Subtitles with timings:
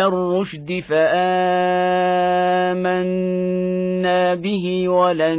[0.00, 1.04] إلى الرشد فآمنا
[4.34, 5.38] به ولن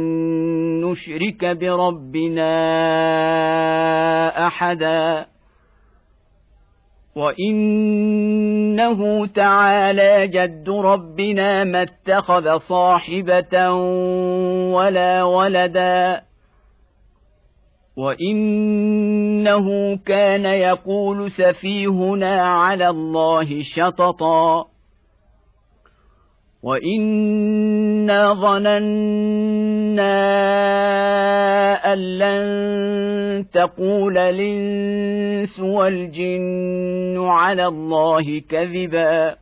[0.84, 2.52] نشرك بربنا
[4.46, 5.26] أحدا.
[7.16, 13.70] وإنه تعالى جد ربنا ما اتخذ صاحبة
[14.72, 16.20] ولا ولدا.
[17.96, 24.66] وانه كان يقول سفيهنا على الله شططا
[26.62, 30.12] وانا ظننا
[31.92, 39.41] ان لن تقول الانس والجن على الله كذبا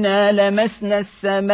[0.00, 1.50] وانا لمسنا السماء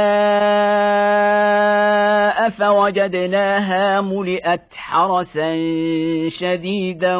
[2.50, 5.56] فوجدناها ملئت حرسا
[6.28, 7.16] شديدا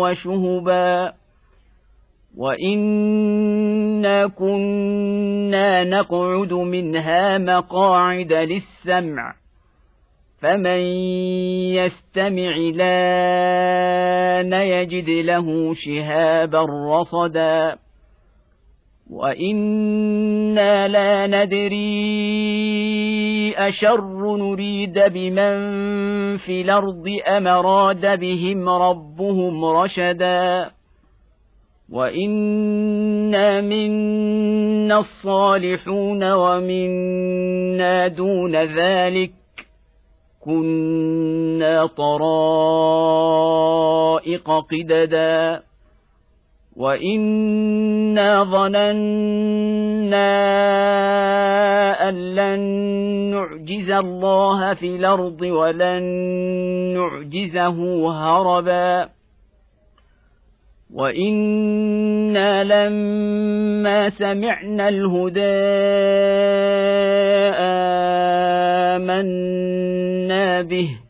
[0.00, 1.12] وشهبا
[2.36, 9.34] وانا كنا نقعد منها مقاعد للسمع
[10.40, 10.80] فمن
[11.74, 17.78] يستمع لأن يجد له شهابا رصدا
[19.10, 21.80] وأنا لا ندري
[23.56, 25.56] اشر نريد بمن
[26.36, 30.70] في الأرض ام اراد بهم ربهم رشدا
[31.92, 39.32] وانا منا الصالحون ومنا دون ذلك
[40.40, 42.30] كنا طرائق
[44.50, 45.62] قددا
[46.76, 50.30] وانا ظننا
[52.08, 52.60] ان لن
[53.30, 56.02] نعجز الله في الأرض ولن
[56.94, 59.08] نعجزه هربا
[60.94, 65.40] وأنا لما سمعنا الهدى
[68.96, 71.09] امنا به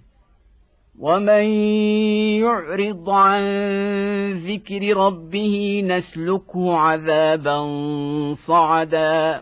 [1.01, 1.43] ومن
[2.45, 3.43] يعرض عن
[4.33, 7.63] ذكر ربه نسلكه عذابا
[8.33, 9.41] صعدا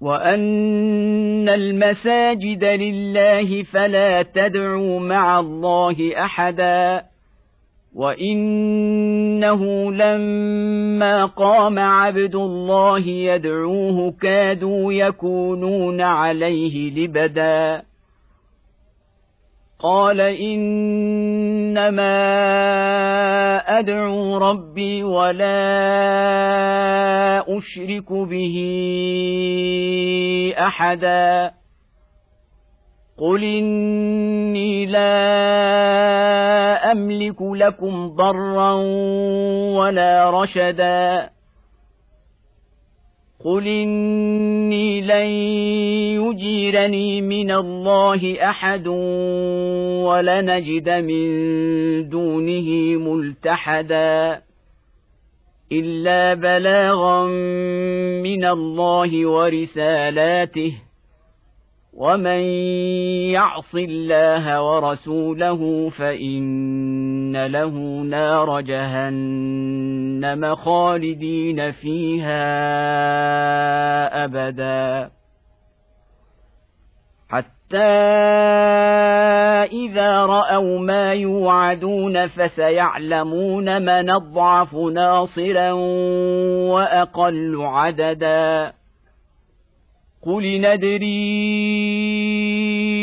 [0.00, 7.04] وان المساجد لله فلا تدعوا مع الله احدا
[7.94, 17.91] وانه لما قام عبد الله يدعوه كادوا يكونون عليه لبدا
[19.82, 21.78] قال انما
[23.78, 25.58] ادعو ربي ولا
[27.56, 28.56] اشرك به
[30.58, 31.50] احدا
[33.18, 35.32] قل اني لا
[36.92, 38.72] املك لكم ضرا
[39.78, 41.30] ولا رشدا
[43.44, 45.26] قل اني لن
[46.22, 48.86] يجيرني من الله احد
[50.06, 51.28] ولنجد من
[52.08, 54.42] دونه ملتحدا
[55.72, 57.26] الا بلاغا
[58.22, 60.72] من الله ورسالاته
[61.92, 62.40] ومن
[63.36, 65.90] يعص الله ورسوله
[67.32, 72.44] فان له نار جهنم خالدين فيها
[74.24, 75.10] ابدا
[77.28, 77.78] حتى
[79.72, 85.72] اذا راوا ما يوعدون فسيعلمون من اضعف ناصرا
[86.72, 88.72] واقل عددا
[90.22, 92.21] قل ندري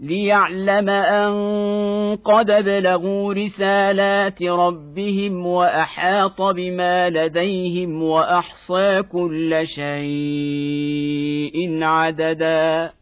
[0.00, 10.84] ليعلم أن قد بلغوا رسالات ربهم وأحاط بما لديهم وأحصى كل شيء
[11.84, 12.92] عددا.